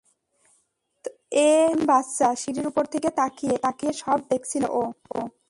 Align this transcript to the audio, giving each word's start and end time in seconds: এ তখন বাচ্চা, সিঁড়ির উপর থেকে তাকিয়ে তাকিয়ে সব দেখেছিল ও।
এ 1.39 1.49
তখন 1.65 1.79
বাচ্চা, 1.89 2.27
সিঁড়ির 2.41 2.67
উপর 2.67 2.83
থেকে 2.93 3.09
তাকিয়ে 3.19 3.55
তাকিয়ে 3.65 3.93
সব 3.93 4.19
দেখেছিল 4.31 4.63
ও। 4.71 4.81